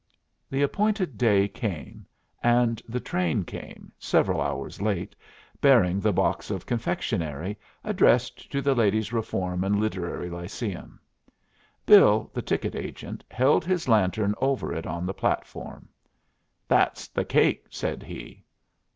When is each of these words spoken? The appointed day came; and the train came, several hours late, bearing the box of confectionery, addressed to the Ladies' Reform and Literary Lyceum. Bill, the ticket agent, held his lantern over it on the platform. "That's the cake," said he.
The 0.49 0.63
appointed 0.63 1.15
day 1.15 1.47
came; 1.47 2.07
and 2.41 2.81
the 2.89 2.99
train 2.99 3.43
came, 3.43 3.91
several 3.99 4.41
hours 4.41 4.81
late, 4.81 5.15
bearing 5.61 5.99
the 5.99 6.11
box 6.11 6.49
of 6.49 6.65
confectionery, 6.65 7.55
addressed 7.83 8.51
to 8.51 8.63
the 8.63 8.73
Ladies' 8.73 9.13
Reform 9.13 9.63
and 9.63 9.79
Literary 9.79 10.27
Lyceum. 10.31 10.99
Bill, 11.85 12.31
the 12.33 12.41
ticket 12.41 12.75
agent, 12.75 13.23
held 13.29 13.63
his 13.63 13.87
lantern 13.87 14.33
over 14.41 14.73
it 14.73 14.87
on 14.87 15.05
the 15.05 15.13
platform. 15.13 15.87
"That's 16.67 17.07
the 17.07 17.23
cake," 17.23 17.67
said 17.69 18.01
he. 18.01 18.43